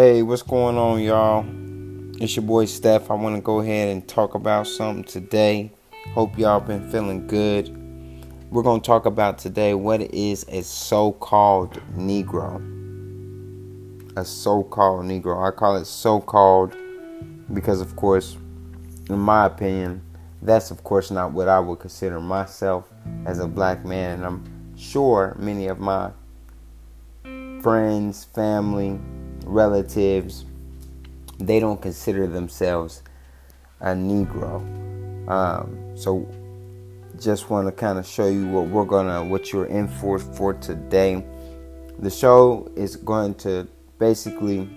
[0.00, 1.44] Hey, what's going on, y'all?
[2.22, 3.10] It's your boy Steph.
[3.10, 5.72] I want to go ahead and talk about something today.
[6.14, 7.66] Hope y'all been feeling good.
[8.48, 12.62] We're going to talk about today what is a so called Negro.
[14.16, 15.44] A so called Negro.
[15.44, 16.76] I call it so called
[17.52, 18.36] because, of course,
[19.10, 20.00] in my opinion,
[20.40, 22.88] that's, of course, not what I would consider myself
[23.26, 24.18] as a black man.
[24.18, 26.12] And I'm sure many of my
[27.60, 29.00] friends, family,
[29.48, 30.44] relatives,
[31.38, 33.02] they don't consider themselves
[33.80, 34.60] a Negro.
[35.28, 36.28] Um, so
[37.18, 40.54] just want to kind of show you what we're gonna, what you're in for for
[40.54, 41.24] today.
[41.98, 43.66] The show is going to
[43.98, 44.68] basically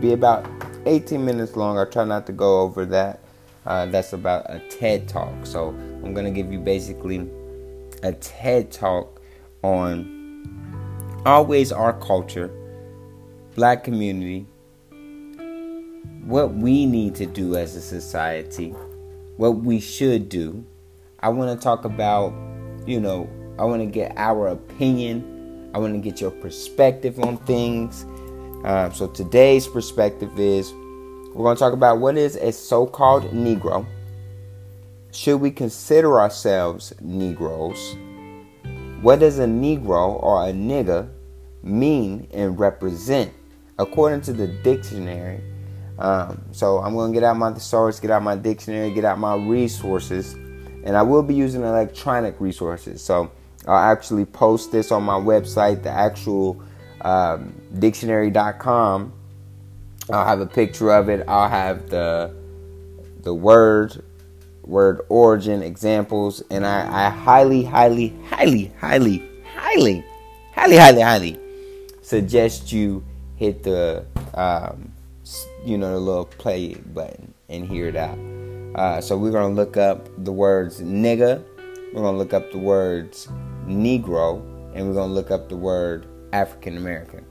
[0.00, 0.46] be about
[0.86, 1.78] 18 minutes long.
[1.78, 3.20] I try not to go over that.
[3.66, 5.44] Uh, that's about a TED talk.
[5.44, 7.28] So I'm gonna give you basically
[8.02, 9.20] a TED talk
[9.62, 10.14] on
[11.26, 12.50] always our culture
[13.56, 14.46] black community,
[16.26, 18.68] what we need to do as a society,
[19.38, 20.62] what we should do.
[21.20, 22.34] I want to talk about,
[22.86, 25.70] you know, I want to get our opinion.
[25.74, 28.04] I want to get your perspective on things.
[28.62, 30.72] Uh, so today's perspective is
[31.34, 33.86] we're going to talk about what is a so called Negro.
[35.12, 37.96] Should we consider ourselves Negroes?
[39.00, 41.08] What does a Negro or a nigga
[41.62, 43.32] mean and represent?
[43.78, 45.42] According to the dictionary.
[45.98, 49.18] Um, so I'm going to get out my thesaurus, get out my dictionary, get out
[49.18, 53.02] my resources, and I will be using electronic resources.
[53.02, 53.30] So
[53.66, 56.62] I'll actually post this on my website, the actual
[57.00, 59.12] um, dictionary.com.
[60.10, 61.24] I'll have a picture of it.
[61.26, 62.34] I'll have the
[63.22, 64.04] the word
[64.62, 70.04] word origin examples, and I, I highly, highly, highly, highly, highly,
[70.54, 71.40] highly, highly, highly
[72.06, 73.04] suggest you
[73.36, 74.04] hit the
[74.34, 74.92] um,
[75.64, 78.18] you know the little play button and hear it out.
[78.74, 81.42] Uh, so we're gonna look up the words nigga,
[81.92, 83.28] we're gonna look up the words
[83.66, 84.40] Negro,
[84.74, 87.24] and we're gonna look up the word African American.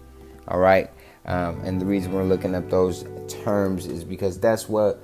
[0.47, 0.89] All right,
[1.25, 5.01] um, and the reason we're looking up those terms is because that's what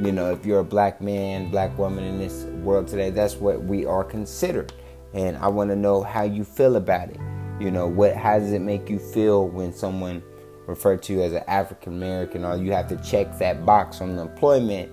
[0.00, 0.32] you know.
[0.32, 4.04] If you're a black man, black woman in this world today, that's what we are
[4.04, 4.72] considered.
[5.14, 7.20] And I want to know how you feel about it.
[7.60, 10.22] You know, what how does it make you feel when someone
[10.66, 14.22] referred to as an African American, or you have to check that box on the
[14.22, 14.90] employment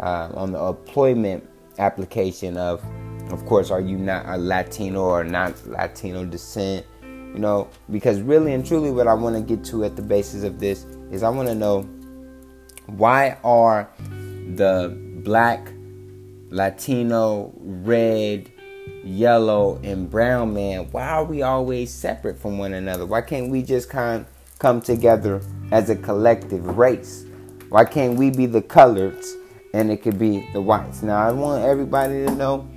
[0.00, 1.48] uh, on the employment
[1.78, 2.82] application of,
[3.30, 6.86] of course, are you not a Latino or not Latino descent?
[7.02, 10.42] You know, because really and truly, what I want to get to at the basis
[10.42, 11.82] of this is I want to know
[12.86, 13.88] why are
[14.54, 15.72] the black,
[16.48, 18.50] Latino, red,
[19.04, 23.06] yellow, and brown man, why are we always separate from one another?
[23.06, 24.26] Why can't we just kind
[24.60, 27.24] come together as a collective race?
[27.70, 29.34] Why can't we be the coloreds
[29.74, 31.02] and it could be the whites?
[31.02, 32.68] Now, I want everybody to know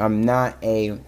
[0.00, 0.98] I'm not a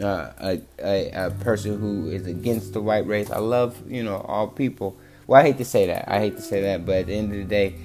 [0.00, 3.30] uh, a, a, a person who is against the white race.
[3.30, 4.96] I love you know all people.
[5.26, 6.06] Well, I hate to say that.
[6.08, 7.76] I hate to say that, but at the end of the day,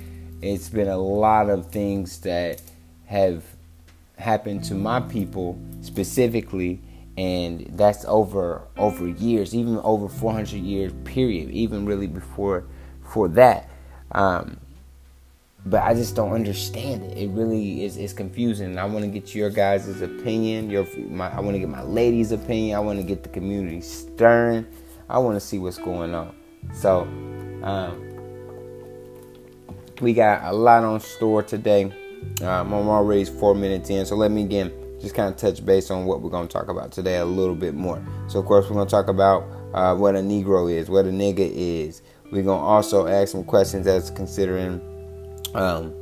[0.41, 2.61] it's been a lot of things that
[3.05, 3.43] have
[4.17, 6.81] happened to my people specifically
[7.19, 12.63] and that's over over years, even over 400 years period, even really before
[13.03, 13.69] for that.
[14.13, 14.57] Um,
[15.65, 17.17] but I just don't understand it.
[17.17, 18.77] It really is is confusing.
[18.77, 20.69] I want to get your guys' opinion.
[20.69, 22.77] Your my, I want to get my ladies' opinion.
[22.77, 24.65] I want to get the community stirring.
[25.09, 26.33] I want to see what's going on.
[26.73, 27.01] So,
[27.63, 28.05] um,
[29.99, 31.83] we got a lot on store today.
[32.41, 35.91] Um, I'm already four minutes in, so let me again just kind of touch base
[35.91, 38.05] on what we're going to talk about today a little bit more.
[38.27, 39.43] So, of course, we're going to talk about
[39.73, 42.01] uh, what a Negro is, what a nigga is.
[42.31, 44.81] We're going to also ask some questions as considering
[45.55, 45.93] um,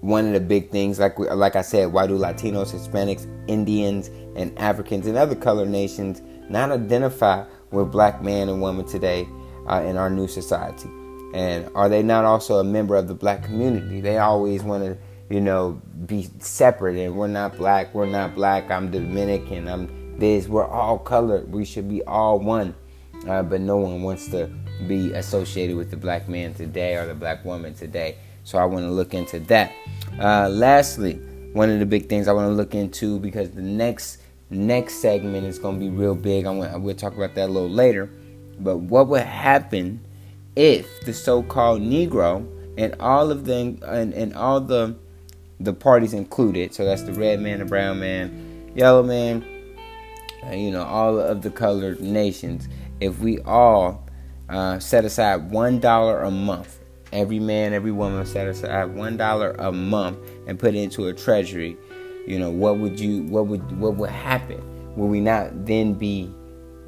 [0.00, 4.08] one of the big things, like we, like I said, why do Latinos, Hispanics, Indians,
[4.36, 9.28] and Africans and other colored nations not identify with black man and woman today
[9.68, 10.88] uh, in our new society?
[11.34, 14.00] And are they not also a member of the black community?
[14.00, 14.96] They always want to
[15.28, 20.48] you know, be separate and we're not black, we're not black, I'm Dominican, I'm this,
[20.48, 22.74] we're all colored, we should be all one.
[23.26, 24.46] Uh, but no one wants to
[24.86, 28.16] be associated with the black man today or the black woman today.
[28.44, 29.72] So I want to look into that.
[30.18, 31.14] Uh, lastly,
[31.52, 35.44] one of the big things I want to look into because the next next segment
[35.44, 36.46] is going to be real big.
[36.46, 38.08] I want we'll talk about that a little later.
[38.60, 40.04] But what would happen
[40.56, 42.46] if the so-called Negro
[42.78, 44.96] and all of the and, and all the
[45.60, 46.74] the parties included.
[46.74, 49.44] So that's the red man, the brown man, yellow man,
[50.46, 52.68] uh, you know, all of the colored nations.
[53.00, 54.08] If we all
[54.48, 56.78] uh, set aside one dollar a month.
[57.12, 61.14] Every man, every woman set aside one dollar a month and put it into a
[61.14, 61.76] treasury.
[62.26, 63.22] You know, what would you?
[63.24, 63.78] What would?
[63.78, 64.62] What would happen?
[64.96, 66.30] Will we not then be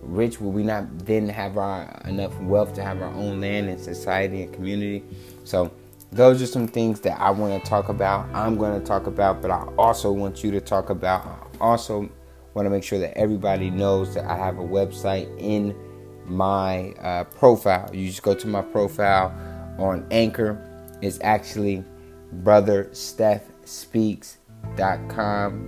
[0.02, 0.40] rich?
[0.40, 4.42] Will we not then have our enough wealth to have our own land and society
[4.42, 5.02] and community?
[5.44, 5.70] So
[6.12, 8.28] those are some things that I want to talk about.
[8.34, 11.24] I'm going to talk about, but I also want you to talk about.
[11.60, 12.08] I also
[12.54, 15.76] want to make sure that everybody knows that I have a website in
[16.26, 17.90] my uh, profile.
[17.94, 19.32] You just go to my profile
[19.78, 20.66] on Anchor.
[21.00, 21.84] It's actually
[22.32, 22.90] brother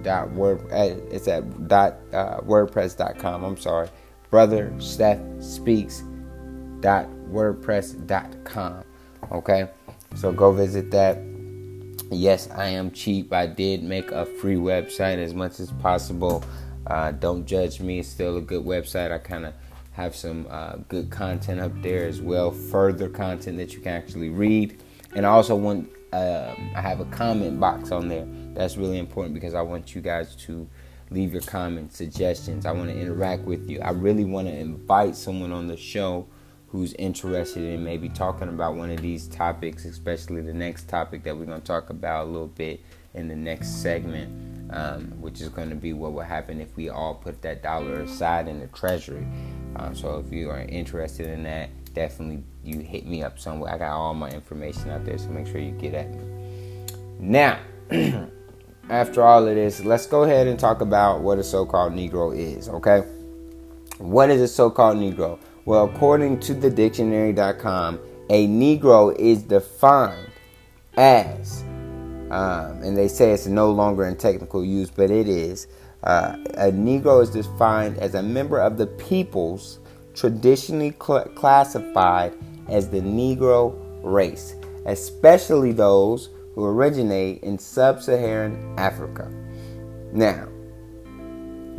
[0.03, 3.89] dot word uh, it's at dot uh, wordpress.com i'm sorry
[4.31, 4.73] brother
[6.81, 8.85] dot wordpress.com
[9.33, 9.69] okay
[10.15, 11.19] so go visit that.
[12.11, 13.33] Yes i am cheap.
[13.33, 16.45] I did make a free website as much as possible.
[16.87, 18.01] Uh, don't judge me.
[18.01, 19.13] It's still a good website.
[19.13, 19.55] I kind of
[19.93, 22.51] have some uh, good content up there as well.
[22.51, 24.83] Further content that you can actually read.
[25.15, 28.27] And i also want um, i have a comment box on there.
[28.55, 30.69] That's really important because I want you guys to
[31.11, 32.67] leave your comments, suggestions.
[32.67, 33.81] I want to interact with you.
[33.81, 36.27] I really want to invite someone on the show
[36.73, 41.37] who's interested in maybe talking about one of these topics, especially the next topic that
[41.37, 42.81] we're going to talk about a little bit
[43.13, 46.89] in the next segment, um, which is going to be what will happen if we
[46.89, 49.27] all put that dollar aside in the treasury.
[49.77, 53.75] Um, so if you are interested in that, definitely you hit me up somewhere.
[53.75, 56.87] I got all my information out there, so make sure you get at me.
[57.19, 57.59] Now,
[58.89, 62.35] after all of this, let's go ahead and talk about what a so called Negro
[62.35, 63.01] is, okay?
[63.99, 65.39] What is a so called Negro?
[65.65, 68.01] Well, according to the dictionary.com,
[68.31, 70.31] a Negro is defined
[70.97, 71.63] as,
[72.31, 75.69] um, and they say it's no longer in technical use, but it is.
[76.03, 79.79] Uh, a Negro is defined as a member of the peoples
[80.15, 82.35] traditionally cl- classified
[82.69, 84.57] as the Negro race,
[84.87, 89.31] especially those who originate in sub Saharan Africa.
[90.13, 90.49] Now,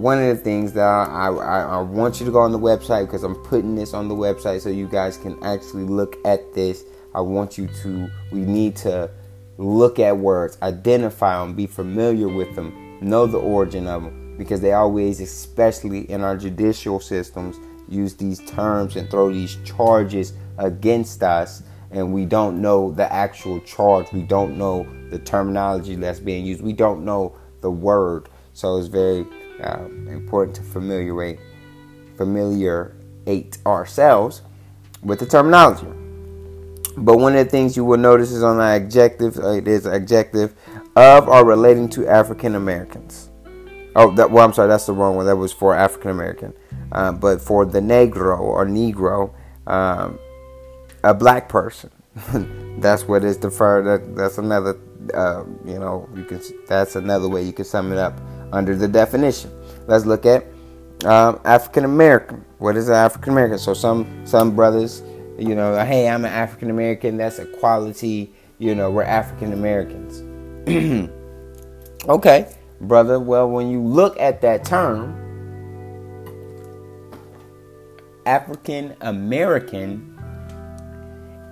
[0.04, 3.06] one of the things that I, I, I, want you to go on the website
[3.06, 6.84] because I'm putting this on the website so you guys can actually look at this.
[7.16, 9.10] I want you to, we need to
[9.58, 14.60] look at words, identify them, be familiar with them, know the origin of them because
[14.60, 17.56] they always, especially in our judicial systems,
[17.88, 23.62] use these terms and throw these charges against us and we don't know the actual
[23.62, 24.12] charge.
[24.12, 26.62] We don't know the terminology that's being used.
[26.62, 28.28] We don't know the word.
[28.52, 29.26] So it's very
[29.62, 31.40] uh, important to familiarate,
[32.18, 34.42] familiarate ourselves
[35.02, 35.88] with the terminology.
[36.96, 39.88] But one of the things you will notice is on the adjective, uh, it is
[39.88, 40.54] adjective
[40.96, 43.30] of or relating to African Americans.
[43.96, 45.26] Oh, that, well, I'm sorry, that's the wrong one.
[45.26, 46.54] That was for African American.
[46.92, 49.34] Uh, but for the Negro or Negro,
[49.68, 50.20] um,
[51.04, 51.90] a black person.
[52.80, 53.86] that's what is deferred.
[53.86, 54.80] That, that's another,
[55.14, 56.42] uh, you know, you can.
[56.68, 58.20] That's another way you can sum it up
[58.54, 59.52] under the definition.
[59.88, 60.46] Let's look at
[61.04, 62.46] um, African American.
[62.60, 63.58] What is an African American?
[63.58, 65.02] So some some brothers,
[65.38, 67.18] you know, hey, I'm an African American.
[67.18, 68.34] That's a quality.
[68.60, 70.22] You know, we're African Americans.
[72.08, 73.20] okay, brother.
[73.20, 75.20] Well, when you look at that term,
[78.26, 80.14] African American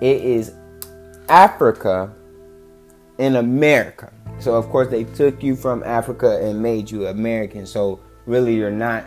[0.02, 0.52] it is
[1.28, 2.12] Africa
[3.18, 4.12] in America.
[4.42, 7.64] So of course they took you from Africa and made you American.
[7.64, 9.04] So really you're not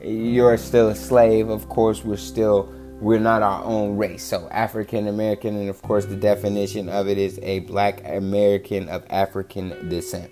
[0.00, 1.48] you're still a slave.
[1.48, 4.22] Of course we're still we're not our own race.
[4.22, 9.06] So African American and of course the definition of it is a black American of
[9.08, 10.30] African descent.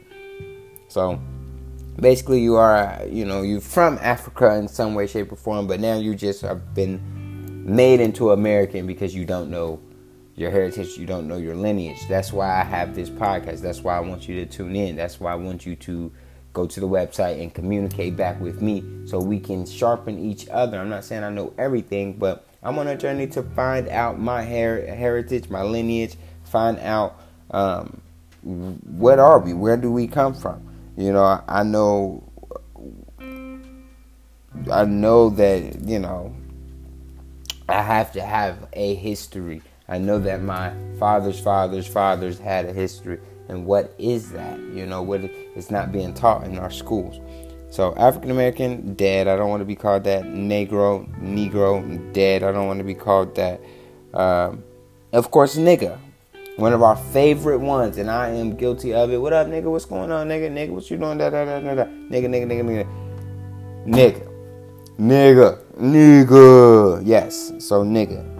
[0.88, 1.18] So
[1.98, 5.80] basically you are you know you're from Africa in some way shape or form but
[5.80, 7.00] now you just have been
[7.64, 9.80] made into American because you don't know
[10.34, 12.08] your heritage, you don't know your lineage.
[12.08, 13.60] That's why I have this podcast.
[13.60, 14.96] That's why I want you to tune in.
[14.96, 16.12] That's why I want you to
[16.52, 20.78] go to the website and communicate back with me so we can sharpen each other.
[20.78, 24.44] I'm not saying I know everything, but I'm on a journey to find out my
[24.44, 27.20] her- heritage, my lineage, find out
[27.50, 28.00] um,
[28.42, 29.52] what are we?
[29.54, 30.66] Where do we come from?
[30.96, 32.22] You know, I, I know
[34.70, 36.34] I know that, you know,
[37.68, 39.62] I have to have a history
[39.92, 43.18] I know that my father's father's fathers had a history,
[43.50, 44.58] and what is that?
[44.58, 47.20] You know, what it's not being taught in our schools.
[47.68, 49.28] So African American, dead.
[49.28, 50.22] I don't want to be called that.
[50.22, 52.42] Negro, Negro, dead.
[52.42, 53.60] I don't want to be called that.
[54.14, 54.64] Um,
[55.12, 55.98] of course, nigga,
[56.56, 59.18] one of our favorite ones, and I am guilty of it.
[59.18, 59.64] What up, nigga?
[59.64, 60.50] What's going on, nigga?
[60.50, 61.18] Nigga, what you doing?
[61.18, 61.84] Da da da da da.
[61.84, 62.86] Nigga, nigga, nigga, nigga,
[63.86, 64.28] nigga,
[64.98, 67.02] nigga, nigga.
[67.04, 67.52] Yes.
[67.58, 68.31] So nigga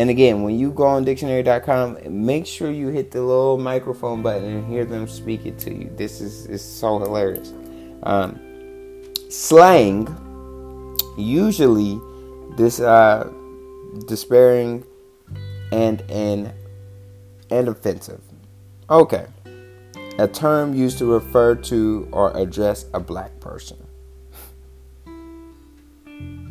[0.00, 4.44] And again, when you go on dictionary.com, make sure you hit the little microphone button
[4.44, 5.92] and hear them speak it to you.
[5.94, 7.52] This is, is so hilarious.
[8.04, 8.40] Um,
[9.28, 10.08] slang,
[11.18, 12.00] usually
[12.56, 13.30] this uh,
[14.08, 14.86] despairing
[15.70, 16.50] and and
[17.50, 18.22] and offensive.
[18.88, 19.26] Okay.
[20.18, 23.76] A term used to refer to or address a black person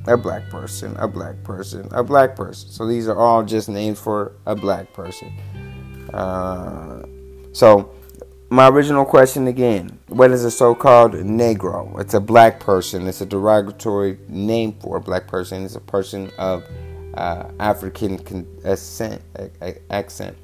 [0.09, 2.69] a black person, a black person, a black person.
[2.69, 5.31] So these are all just names for a black person.
[6.13, 7.03] Uh,
[7.53, 7.93] so
[8.49, 11.99] my original question again: What is a so-called Negro?
[11.99, 13.07] It's a black person.
[13.07, 15.63] It's a derogatory name for a black person.
[15.63, 16.63] It's a person of
[17.13, 19.21] uh, African accent.
[19.89, 20.37] accent.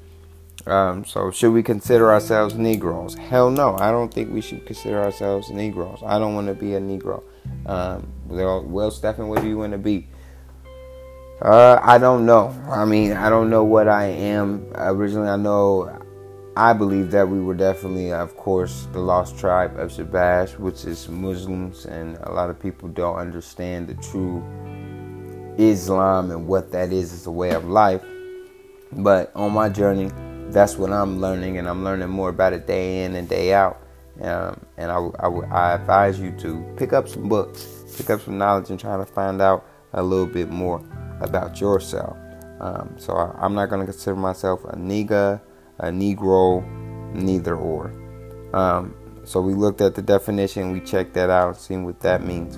[0.66, 3.14] Um, so should we consider ourselves Negroes?
[3.14, 3.76] Hell no.
[3.78, 6.00] I don't think we should consider ourselves Negroes.
[6.04, 7.22] I don't want to be a Negro.
[7.66, 10.08] Um, well, Stephen, what do you want to be?
[11.40, 12.48] Uh, I don't know.
[12.70, 14.66] I mean, I don't know what I am.
[14.74, 16.02] Originally, I know,
[16.56, 21.08] I believe that we were definitely, of course, the lost tribe of Shabazz, which is
[21.08, 24.42] Muslims, and a lot of people don't understand the true
[25.58, 28.02] Islam and what that is as a way of life.
[28.92, 30.10] But on my journey,
[30.48, 33.85] that's what I'm learning, and I'm learning more about it day in and day out.
[34.20, 38.38] Um, and I, I, I, advise you to pick up some books, pick up some
[38.38, 40.82] knowledge, and try to find out a little bit more
[41.20, 42.16] about yourself.
[42.60, 45.42] Um, so I, am not going to consider myself a nigga,
[45.78, 46.64] a negro,
[47.14, 47.92] neither or.
[48.54, 48.94] Um,
[49.24, 52.56] so we looked at the definition, we checked that out, seen what that means.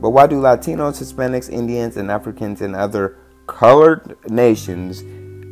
[0.00, 5.02] But why do Latinos, Hispanics, Indians, and Africans and other colored nations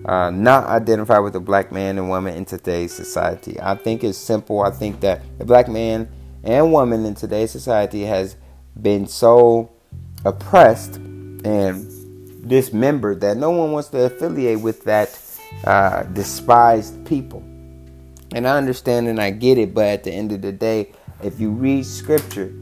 [0.05, 3.61] uh, not identify with a black man and woman in today's society.
[3.61, 4.63] I think it's simple.
[4.63, 6.09] I think that the black man
[6.43, 8.37] and woman in today's society has
[8.81, 9.71] been so
[10.25, 15.19] oppressed and dismembered that no one wants to affiliate with that
[15.65, 17.41] uh, despised people.
[18.35, 20.93] And I understand and I get it, but at the end of the day,
[21.23, 22.53] if you read scripture,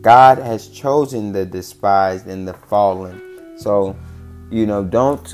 [0.00, 3.20] God has chosen the despised and the fallen.
[3.58, 3.96] So
[4.50, 5.32] you know, don't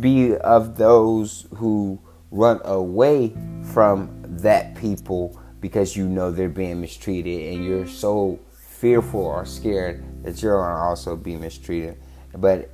[0.00, 1.98] be of those who
[2.30, 3.34] run away
[3.72, 10.04] from that people because you know they're being mistreated and you're so fearful or scared
[10.22, 11.96] that you're going to also be mistreated.
[12.36, 12.70] But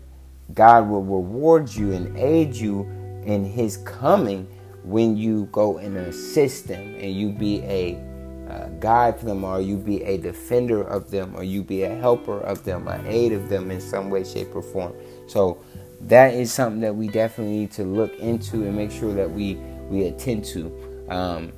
[0.53, 2.83] God will reward you and aid you
[3.25, 4.49] in His coming
[4.83, 8.12] when you go and assist them and you be a
[8.53, 11.95] uh, guide for them, or you be a defender of them, or you be a
[11.95, 14.95] helper of them, an aid of them in some way, shape, or form.
[15.27, 15.63] So
[16.03, 19.55] that is something that we definitely need to look into and make sure that we
[19.89, 21.53] we attend to um,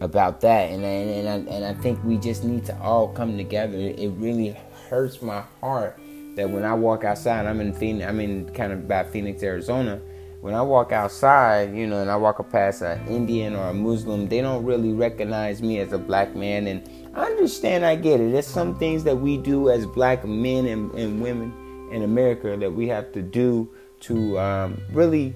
[0.00, 0.70] about that.
[0.70, 3.78] And and and I, and I think we just need to all come together.
[3.78, 4.56] It really
[4.88, 5.98] hurts my heart
[6.36, 10.00] that when I walk outside, I'm in Phoenix, I'm in kind of by Phoenix, Arizona.
[10.40, 14.26] When I walk outside, you know, and I walk past an Indian or a Muslim,
[14.26, 16.66] they don't really recognize me as a black man.
[16.66, 18.32] And I understand, I get it.
[18.32, 22.72] There's some things that we do as black men and, and women in America that
[22.72, 23.68] we have to do
[24.00, 25.34] to um, really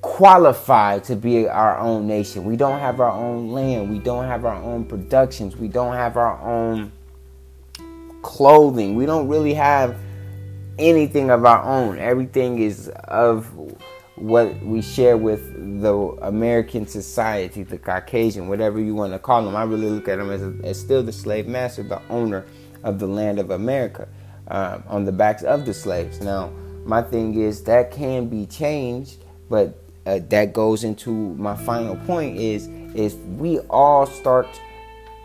[0.00, 2.44] qualify to be our own nation.
[2.44, 3.90] We don't have our own land.
[3.90, 5.56] We don't have our own productions.
[5.56, 6.90] We don't have our own
[8.22, 8.94] clothing.
[8.94, 9.94] We don't really have
[10.78, 11.98] anything of our own.
[11.98, 13.52] Everything is of
[14.22, 19.56] what we share with the American society, the Caucasian, whatever you want to call them.
[19.56, 22.46] I really look at them as, a, as still the slave master, the owner
[22.84, 24.08] of the land of America
[24.46, 26.20] um, on the backs of the slaves.
[26.20, 26.52] Now,
[26.84, 32.38] my thing is that can be changed, but uh, that goes into my final point
[32.38, 34.48] is if we all start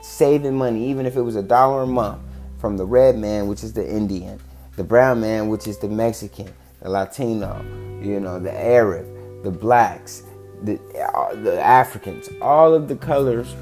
[0.01, 2.19] saving money, even if it was a dollar a month,
[2.57, 4.39] from the red man, which is the Indian,
[4.75, 6.51] the brown man, which is the Mexican,
[6.81, 7.63] the Latino,
[8.01, 9.05] you know, the Arab,
[9.43, 10.23] the blacks,
[10.63, 10.79] the
[11.13, 13.55] uh, the Africans, all of the colors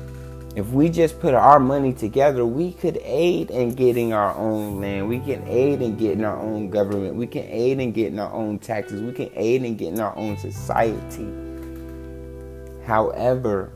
[0.56, 5.10] if we just put our money together, we could aid in getting our own land.
[5.10, 7.16] We can aid in getting our own government.
[7.16, 9.02] We can aid in getting our own taxes.
[9.02, 11.28] We can aid in getting our own society.
[12.86, 13.74] However,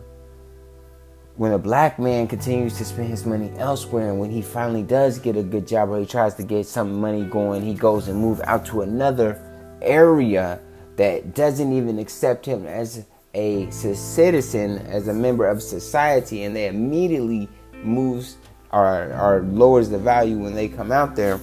[1.39, 5.17] when a black man continues to spend his money elsewhere and when he finally does
[5.19, 8.19] get a good job or he tries to get some money going, he goes and
[8.19, 9.41] move out to another
[9.81, 10.59] area
[10.97, 16.67] that doesn't even accept him as a citizen as a member of society and they
[16.67, 17.47] immediately
[17.83, 18.35] moves
[18.73, 21.39] or, or lowers the value when they come out there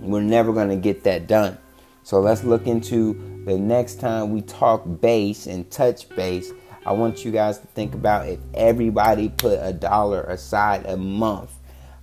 [0.00, 1.56] we're never going to get that done.
[2.02, 3.14] So let's look into
[3.46, 6.52] the next time we talk base and touch base
[6.86, 11.52] i want you guys to think about if everybody put a dollar aside a month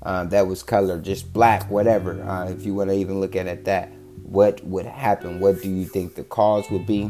[0.03, 3.47] uh, that was colored just black whatever uh, if you want to even look at
[3.47, 3.91] it that
[4.29, 5.39] what would happen?
[5.39, 7.03] What do you think the cause would be?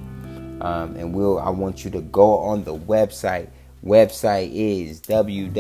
[0.61, 3.49] Um, and we'll I want you to go on the website.
[3.85, 5.57] Website is www.brother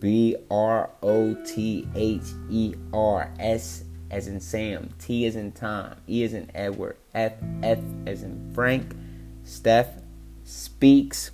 [0.00, 5.94] B R O T H E R S as in Sam, T as in Tom,
[6.08, 8.94] E as in Edward, F F as in Frank,
[9.42, 9.88] Steph
[10.44, 11.30] speaks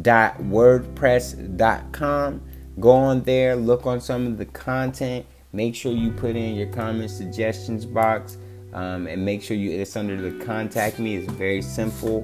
[0.00, 2.40] dot wordpress.com
[2.80, 5.26] go on there look on some of the content.
[5.52, 8.38] Make sure you put in your comment suggestions box
[8.72, 11.16] um, and make sure you it's under the contact me.
[11.16, 12.22] It's very simple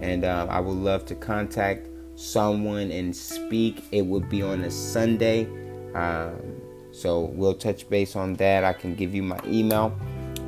[0.00, 3.84] and um, i would love to contact someone and speak.
[3.92, 5.46] It would be on a sunday
[5.94, 6.49] um,
[6.92, 8.64] so we'll touch base on that.
[8.64, 9.96] I can give you my email.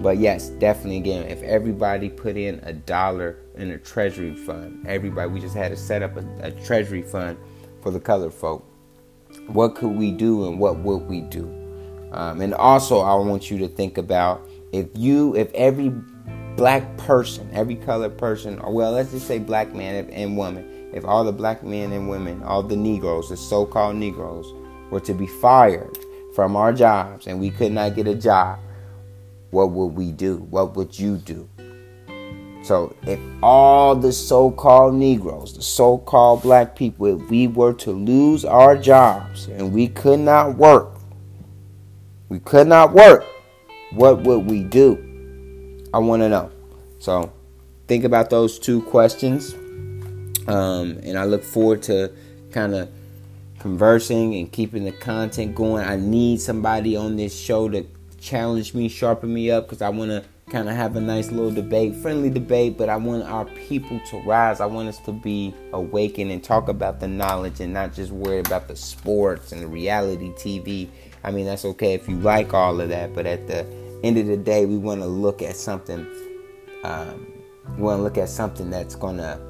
[0.03, 5.31] But yes definitely again if everybody put in a dollar in a treasury fund everybody
[5.31, 7.39] we just had to set up a, a treasury fund
[7.83, 8.67] for the colored folk
[9.47, 11.45] what could we do and what would we do?
[12.13, 15.91] Um, and also i want you to think about if you if every
[16.57, 21.05] black person every colored person or well let's just say black man and woman if
[21.07, 24.53] all the black men and women all the negroes the so-called negroes
[24.91, 25.97] were to be fired
[26.35, 28.59] from our jobs and we could not get a job
[29.51, 31.49] what would we do what would you do
[32.63, 38.45] so if all the so-called negroes the so-called black people if we were to lose
[38.45, 40.95] our jobs and we could not work
[42.29, 43.27] we could not work
[43.95, 45.89] what would we do?
[45.93, 46.51] I want to know.
[46.99, 47.33] So
[47.89, 49.55] think about those two questions.
[50.49, 52.13] Um, and I look forward to
[52.51, 52.91] kind of
[53.63, 55.87] conversing and keeping the content going.
[55.87, 57.87] I need somebody on this show to
[58.21, 61.53] challenge me, sharpen me up, because I want to kind of have a nice little
[61.53, 64.61] debate, friendly debate, but I want our people to rise.
[64.61, 68.41] I want us to be awakened and talk about the knowledge and not just worry
[68.41, 70.89] about the sports and the reality TV.
[71.23, 73.65] I mean, that's okay if you like all of that, but at the
[74.03, 76.05] end of the day, we want to look at something.
[76.83, 77.33] Um,
[77.77, 79.41] we want to look at something that's going to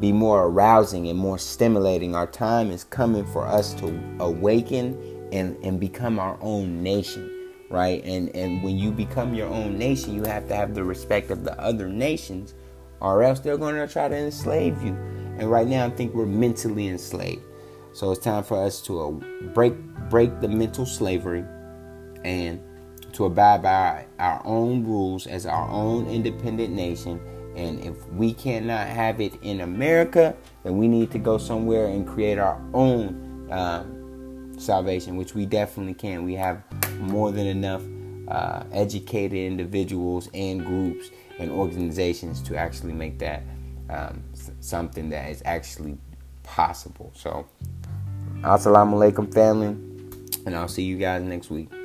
[0.00, 2.14] be more arousing and more stimulating.
[2.14, 7.30] Our time is coming for us to awaken and, and become our own nation,
[7.68, 8.02] right?
[8.04, 11.44] And and when you become your own nation, you have to have the respect of
[11.44, 12.54] the other nations,
[13.00, 14.94] or else they're going to try to enslave you.
[15.38, 17.42] And right now, I think we're mentally enslaved.
[17.92, 19.10] So it's time for us to uh,
[19.52, 19.74] break
[20.08, 21.44] break the mental slavery
[22.24, 22.60] and
[23.12, 27.20] to abide by our own rules as our own independent nation.
[27.56, 32.06] And if we cannot have it in America, then we need to go somewhere and
[32.06, 36.24] create our own um, salvation, which we definitely can.
[36.24, 36.62] We have
[37.00, 37.82] more than enough
[38.28, 43.42] uh, educated individuals and groups and organizations to actually make that
[43.88, 44.22] um,
[44.60, 45.98] something that is actually
[46.42, 47.10] possible.
[47.14, 47.46] So,
[48.42, 49.68] assalamu alaikum, family,
[50.46, 51.79] and I'll see you guys next week.